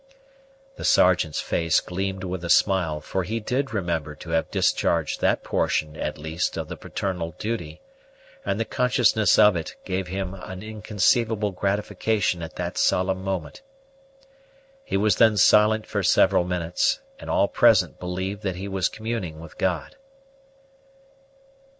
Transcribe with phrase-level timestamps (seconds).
[0.77, 5.43] The Sergeant's face gleamed with a smile, for he did remember to have discharged that
[5.43, 7.81] portion at least of the paternal duty,
[8.43, 13.61] and the consciousness of it gave him inconceivable gratification at that solemn moment.
[14.83, 19.39] He was then silent for several minutes, and all present believed that he was communing
[19.39, 19.97] with God.